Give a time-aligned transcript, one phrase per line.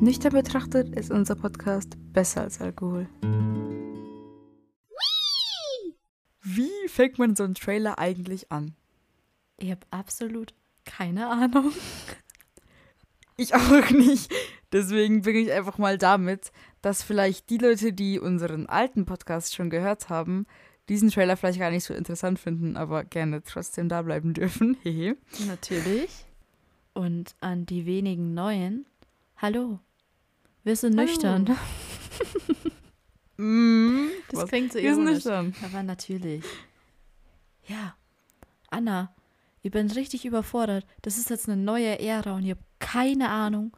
[0.00, 3.08] Nüchtern betrachtet ist unser Podcast besser als Alkohol.
[6.42, 8.74] Wie fängt man so einen Trailer eigentlich an?
[9.58, 11.72] Ich habe absolut keine Ahnung.
[13.36, 14.32] Ich auch nicht.
[14.72, 16.52] Deswegen beginne ich einfach mal damit,
[16.82, 20.46] dass vielleicht die Leute, die unseren alten Podcast schon gehört haben,
[20.88, 24.76] diesen Trailer vielleicht gar nicht so interessant finden, aber gerne trotzdem da bleiben dürfen.
[24.82, 25.16] Hehe.
[25.46, 26.25] Natürlich.
[26.96, 28.86] Und an die wenigen Neuen.
[29.36, 29.80] Hallo.
[30.64, 31.06] Wir sind Hallo.
[31.06, 31.56] nüchtern.
[33.38, 34.48] Mm, Das was?
[34.48, 35.24] klingt so Wir sind ironisch.
[35.26, 35.54] nüchtern.
[35.62, 36.42] Aber natürlich.
[37.66, 37.94] Ja.
[38.70, 39.14] Anna,
[39.60, 40.86] ich bin richtig überfordert.
[41.02, 43.76] Das ist jetzt eine neue Ära und ich habe keine Ahnung,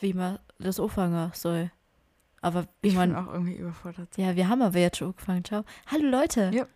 [0.00, 1.70] wie man das anfangen soll.
[2.40, 3.28] Aber wie Ich bin man.
[3.28, 4.08] auch irgendwie überfordert.
[4.16, 5.44] Ja, wir haben aber jetzt schon angefangen.
[5.44, 5.64] Ciao.
[5.86, 6.50] Hallo Leute.
[6.52, 6.66] Ja.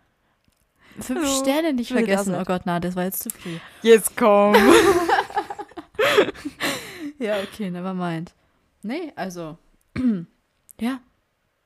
[1.01, 1.41] Fünf Hallo.
[1.43, 2.33] Sterne nicht vergessen.
[2.33, 3.57] Oh Gott, na, das war jetzt zu früh.
[3.81, 4.55] Jetzt komm.
[7.19, 8.33] Ja, okay, never mind.
[8.81, 9.57] Nee, also,
[10.79, 11.01] ja,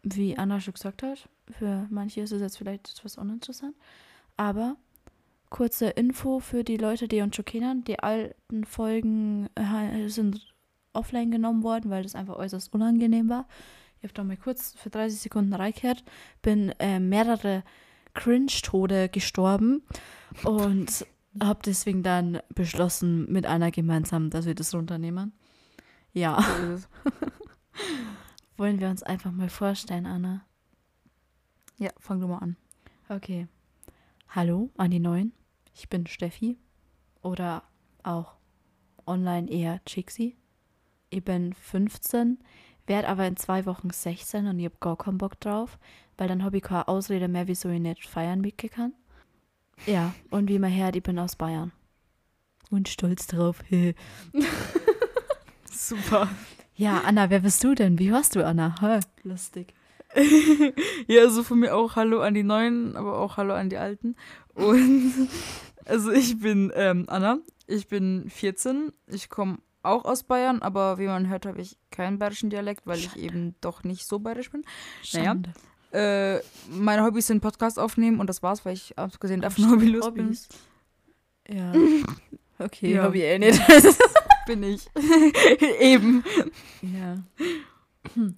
[0.01, 3.75] wie Anna schon gesagt hat, für manche ist es jetzt vielleicht etwas uninteressant,
[4.35, 4.77] aber
[5.51, 7.83] kurze Info für die Leute, die uns schon kennen.
[7.83, 10.53] Die alten Folgen äh, sind
[10.93, 13.47] offline genommen worden, weil das einfach äußerst unangenehm war.
[13.99, 16.03] Ich habe da mal kurz für 30 Sekunden reingehört,
[16.41, 17.63] bin äh, mehrere
[18.15, 19.83] Cringe-Tode gestorben
[20.43, 21.05] und
[21.41, 25.33] habe deswegen dann beschlossen mit einer gemeinsam, dass wir das runternehmen.
[26.11, 26.41] Ja,
[26.77, 26.87] So
[28.57, 30.45] wollen wir uns einfach mal vorstellen, Anna.
[31.77, 32.55] Ja, fang du mal an.
[33.09, 33.47] Okay.
[34.29, 35.33] Hallo an die Neuen.
[35.73, 36.57] Ich bin Steffi
[37.21, 37.63] oder
[38.03, 38.35] auch
[39.05, 40.37] online eher Chixi.
[41.09, 42.39] Ich bin 15,
[42.87, 45.79] werde aber in zwei Wochen 16 und ich habe gar keinen Bock drauf,
[46.17, 48.93] weil dann habe ich keine Ausrede mehr, wieso ich nicht feiern mitgehen kann.
[49.85, 51.71] Ja, und wie man hört, ich bin aus Bayern.
[52.69, 53.63] Und stolz drauf.
[55.69, 56.29] Super.
[56.75, 57.99] ja, Anna, wer bist du denn?
[57.99, 58.75] Wie hörst du, Anna?
[58.79, 58.99] Hä?
[59.23, 59.73] Lustig.
[61.07, 64.15] Ja, also von mir auch Hallo an die Neuen, aber auch Hallo an die Alten.
[64.53, 65.29] Und
[65.85, 71.07] also ich bin ähm, Anna, ich bin 14, ich komme auch aus Bayern, aber wie
[71.07, 74.63] man hört, habe ich keinen bayerischen Dialekt, weil ich eben doch nicht so bayerisch bin.
[75.13, 75.35] Naja.
[75.93, 76.39] Äh,
[76.71, 80.37] meine Hobbys sind Podcast aufnehmen und das war's, weil ich abgesehen davon hobbylos bin.
[81.47, 81.71] Ja.
[82.59, 83.03] Okay, Ja.
[83.05, 83.59] Hobby eh nicht.
[84.47, 84.87] Bin ich.
[85.79, 86.23] eben.
[86.81, 87.17] ja.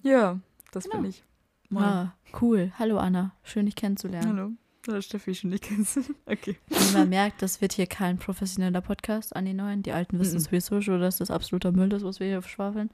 [0.02, 0.40] Ja,
[0.72, 0.96] das Genau.
[1.02, 1.22] bin ich.
[1.68, 1.84] Moin.
[1.84, 2.72] Ah, cool.
[2.78, 4.28] Hallo Anna, schön dich kennenzulernen.
[4.36, 4.50] Hallo.
[4.88, 5.98] Hallo Steffi, schon nicht kennst.
[6.24, 6.56] Okay.
[6.68, 9.82] Wie man merkt, das wird hier kein professioneller Podcast an die Neuen.
[9.82, 10.40] Die Alten wissen Mhm.
[10.40, 12.90] sowieso schon, dass das absoluter Müll ist, was wir hier schwafeln.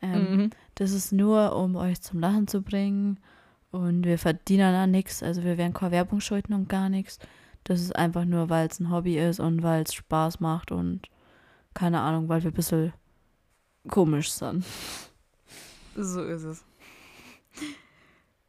[0.00, 0.50] Ähm, Mhm.
[0.76, 3.18] Das ist nur, um euch zum Lachen zu bringen.
[3.76, 5.22] Und wir verdienen an nichts.
[5.22, 7.18] Also wir werden keine Werbung schalten und gar nichts.
[7.64, 11.08] Das ist einfach nur, weil es ein Hobby ist und weil es Spaß macht und
[11.74, 12.92] keine Ahnung, weil wir ein bisschen
[13.88, 14.64] komisch sind.
[15.98, 16.62] So ist es.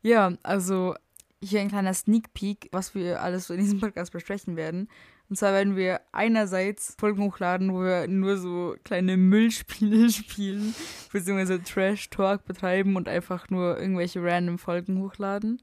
[0.01, 0.95] Ja, also
[1.41, 4.89] hier ein kleiner Sneak Peek, was wir alles so in diesem Podcast besprechen werden.
[5.29, 10.73] Und zwar werden wir einerseits Folgen hochladen, wo wir nur so kleine Müllspiele spielen,
[11.11, 15.61] beziehungsweise Trash-Talk betreiben und einfach nur irgendwelche random Folgen hochladen.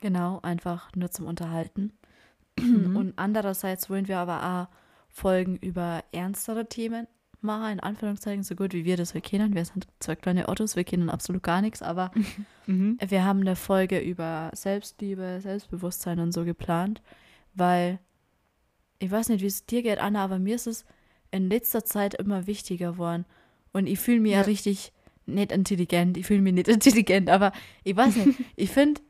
[0.00, 1.92] Genau, einfach nur zum Unterhalten.
[2.58, 2.96] Mhm.
[2.96, 4.76] Und andererseits wollen wir aber auch
[5.08, 7.06] Folgen über ernstere Themen
[7.42, 9.54] machen, in Anführungszeichen, so gut wie wir das wir kennen.
[9.54, 12.10] Wir sind zwei kleine Ottos, wir kennen absolut gar nichts, aber
[12.66, 12.98] Mhm.
[13.04, 17.02] wir haben eine Folge über Selbstliebe, Selbstbewusstsein und so geplant,
[17.54, 17.98] weil
[19.00, 20.84] ich weiß nicht, wie es dir geht, Anna, aber mir ist es
[21.32, 23.24] in letzter Zeit immer wichtiger geworden.
[23.72, 24.38] Und ich fühle mich ja.
[24.38, 24.44] Ja.
[24.44, 24.92] richtig
[25.26, 26.16] nicht intelligent.
[26.16, 27.52] Ich fühle mich nicht intelligent, aber
[27.84, 28.38] ich weiß nicht.
[28.56, 29.00] ich finde,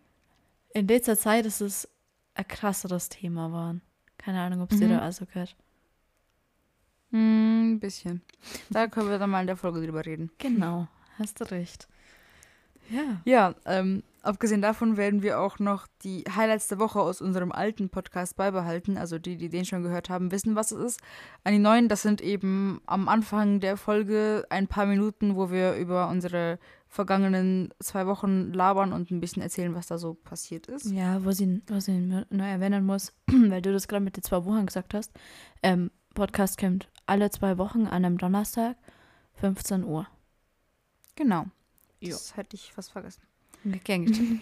[0.75, 1.89] in letzter Zeit ist es
[2.35, 3.83] ein krasseres Thema geworden.
[4.19, 4.91] Keine Ahnung, ob es dir Mhm.
[4.93, 5.57] da also gehört.
[7.11, 8.23] Hm, Ein bisschen.
[8.71, 10.31] Da können wir dann mal in der Folge drüber reden.
[10.39, 10.87] Genau,
[11.19, 11.89] hast du recht.
[12.91, 13.21] Ja.
[13.25, 17.89] Ja, ähm, abgesehen davon werden wir auch noch die Highlights der Woche aus unserem alten
[17.89, 18.97] Podcast beibehalten.
[18.97, 21.01] Also die, die den schon gehört haben, wissen, was es ist.
[21.45, 25.75] An die neuen, das sind eben am Anfang der Folge ein paar Minuten, wo wir
[25.75, 26.59] über unsere
[26.89, 30.91] vergangenen zwei Wochen labern und ein bisschen erzählen, was da so passiert ist.
[30.91, 34.45] Ja, wo sie, was ich nur erwähnen muss, weil du das gerade mit den zwei
[34.45, 35.13] Wochen gesagt hast.
[35.63, 38.77] Ähm, Podcast kommt alle zwei Wochen an einem Donnerstag,
[39.35, 40.07] 15 Uhr.
[41.15, 41.47] Genau.
[42.01, 42.11] Jo.
[42.11, 43.23] Das hätte ich fast vergessen.
[43.85, 44.41] Gern.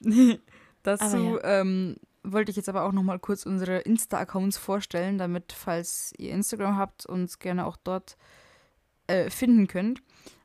[0.82, 1.04] Dazu
[1.38, 6.12] Aber ähm, wollte ich jetzt aber auch noch mal kurz unsere Insta-Accounts vorstellen, damit, falls
[6.18, 8.16] ihr Instagram habt, uns gerne auch dort
[9.06, 10.02] äh, finden könnt.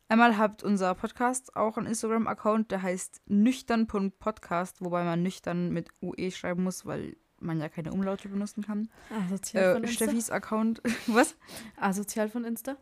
[0.09, 6.31] Einmal habt unser Podcast auch einen Instagram-Account, der heißt nüchtern.podcast, wobei man nüchtern mit UE
[6.31, 8.89] schreiben muss, weil man ja keine Umlaute benutzen kann.
[9.25, 10.05] Asozial von Äh, Insta.
[10.05, 11.35] Steffis Account, was?
[11.75, 12.77] Asozial von Insta?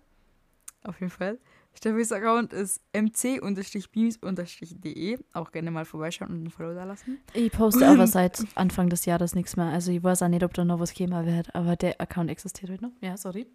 [0.83, 1.39] Auf jeden Fall.
[1.75, 5.18] Steffis Account ist mc-beams-de.
[5.33, 7.19] Auch gerne mal vorbeischauen und ein Follow da lassen.
[7.33, 9.68] Ich poste aber seit Anfang des Jahres nichts mehr.
[9.68, 12.72] Also ich weiß auch nicht, ob da noch was käme wird, aber der Account existiert
[12.72, 12.92] heute noch.
[13.01, 13.45] Ja, sorry.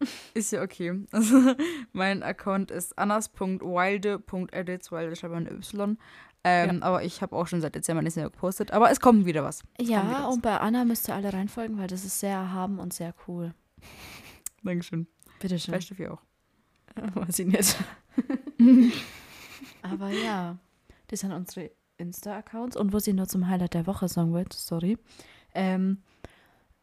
[0.34, 1.04] Ist ja okay.
[1.12, 1.54] Also
[1.92, 5.98] mein Account ist annas.wilde.edits, wilde schreibt man Y.
[6.44, 8.70] Ähm, Aber ich habe auch schon seit Dezember nichts mehr gepostet.
[8.70, 9.56] Aber es kommt wieder was.
[9.56, 10.34] Es kommt wieder Ja, was.
[10.34, 13.54] und bei Anna müsst ihr alle reinfolgen, weil das ist sehr erhaben und sehr cool.
[14.62, 15.08] Dankeschön.
[15.40, 15.72] Bitteschön.
[15.72, 16.22] Bei Steffi auch.
[17.14, 17.76] Weiß ich nicht.
[19.82, 20.58] Aber ja,
[21.08, 22.76] das sind unsere Insta-Accounts.
[22.76, 24.98] Und was ich nur zum Highlight der Woche sagen wollte, sorry.
[25.54, 25.98] Ähm,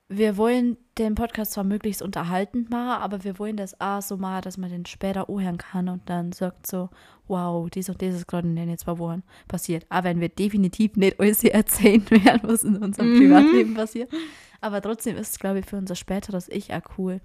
[0.07, 4.43] wir wollen den Podcast zwar möglichst unterhaltend machen, aber wir wollen das auch so machen,
[4.43, 6.89] dass man den später anhören kann und dann sagt so,
[7.27, 9.85] wow, dies und das ist gerade in den zwei Wochen passiert.
[9.89, 13.17] Aber wenn wir definitiv nicht alles erzählen werden, was in unserem Mhm.
[13.17, 14.11] Privatleben passiert.
[14.61, 17.19] Aber trotzdem ist es, glaube ich, für unser späteres Ich auch cool,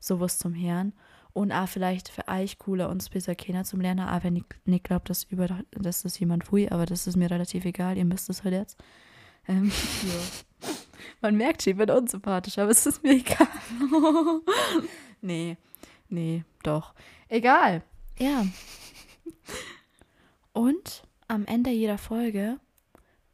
[0.00, 0.94] sowas zum Hören.
[1.34, 4.84] Und auch vielleicht für euch cooler, uns besser kennen zum Lernen, auch wenn ich nicht
[4.84, 8.30] glaube, dass, über, dass das jemand will, aber das ist mir relativ egal, ihr müsst
[8.30, 8.78] es halt jetzt.
[9.48, 9.72] Ähm,
[11.20, 13.48] man merkt schon, ich bin unsympathisch, aber es ist mir egal.
[15.20, 15.56] nee,
[16.08, 16.94] nee, doch.
[17.28, 17.82] Egal.
[18.16, 18.46] Ja.
[20.52, 22.60] Und am Ende jeder Folge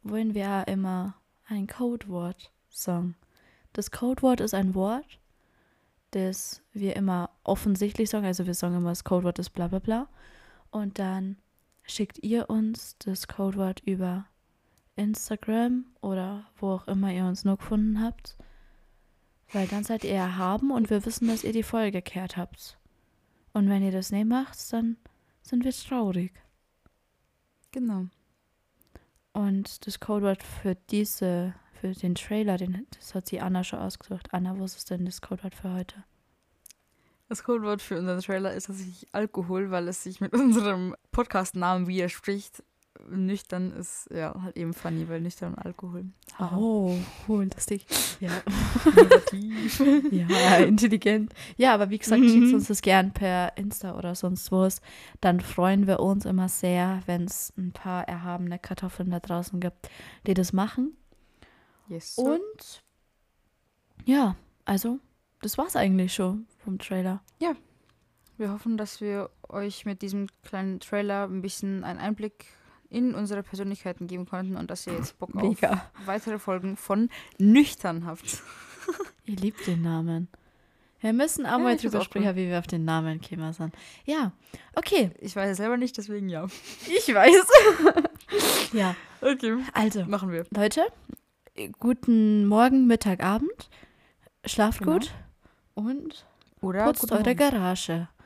[0.01, 1.15] wollen wir ja immer
[1.45, 3.15] ein Codewort sagen.
[3.73, 5.19] Das Codewort ist ein Wort,
[6.11, 8.25] das wir immer offensichtlich sagen.
[8.25, 10.07] Also wir sagen immer, das Codewort ist bla bla bla.
[10.69, 11.37] Und dann
[11.83, 14.25] schickt ihr uns das Codewort über
[14.95, 18.37] Instagram oder wo auch immer ihr uns nur gefunden habt.
[19.51, 22.77] Weil dann seid ihr erhaben und wir wissen, dass ihr die Folge gekehrt habt.
[23.53, 24.97] Und wenn ihr das nicht macht, dann
[25.41, 26.31] sind wir traurig.
[27.71, 28.05] Genau.
[29.33, 34.27] Und das Codewort für diese, für den Trailer, den, das hat sie Anna schon ausgesucht.
[34.31, 36.03] Anna, was ist denn das Codewort für heute?
[37.27, 42.63] Das Codewort für unseren Trailer ist tatsächlich Alkohol, weil es sich mit unserem Podcast-Namen widerspricht.
[43.09, 46.05] Nüchtern ist ja halt eben funny, weil nüchtern und Alkohol.
[46.39, 46.95] Oh,
[47.27, 47.85] cool, lustig.
[48.19, 48.29] Ja.
[50.11, 51.33] Ja, intelligent.
[51.57, 52.29] Ja, aber wie gesagt, Mhm.
[52.29, 54.81] schickt uns das gern per Insta oder sonst was.
[55.19, 59.89] Dann freuen wir uns immer sehr, wenn es ein paar erhabene Kartoffeln da draußen gibt,
[60.27, 60.95] die das machen.
[61.91, 62.17] Yes.
[62.17, 62.83] Und
[64.05, 64.35] ja,
[64.65, 64.99] also,
[65.41, 67.21] das war's eigentlich schon vom Trailer.
[68.37, 72.45] Wir hoffen, dass wir euch mit diesem kleinen Trailer ein bisschen einen Einblick
[72.89, 75.61] in unsere Persönlichkeiten geben konnten und dass ihr jetzt Bock auf
[76.07, 78.41] weitere Folgen von Nüchtern habt.
[79.25, 80.27] Ihr liebt den Namen.
[81.01, 82.35] Wir müssen auch Ja, mal drüber sprechen, cool.
[82.35, 83.75] wie wir auf den Namen gekommen sind.
[84.05, 84.31] Ja,
[84.75, 85.11] okay.
[85.19, 86.47] Ich weiß es selber nicht, deswegen ja.
[86.87, 87.45] Ich weiß.
[88.73, 89.57] ja, Okay.
[89.73, 90.45] also, Machen wir.
[90.49, 90.87] Leute,
[91.79, 93.69] guten Morgen, Mittag, Abend.
[94.45, 94.93] Schlaft Genau.
[94.93, 95.11] gut
[95.75, 96.25] und
[96.61, 97.37] Oder putzt eure Morgen.
[97.37, 98.07] Garage.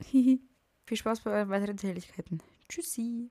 [0.00, 2.40] Viel Spaß bei euren weiteren Tätigkeiten.
[2.68, 3.30] Tschüssi.